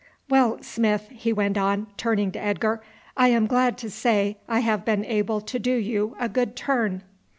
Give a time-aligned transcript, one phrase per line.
[0.29, 2.81] Well, Smith," he went on, turning to Edgar,
[3.15, 7.03] "I am glad to say I have been able to do you a good turn.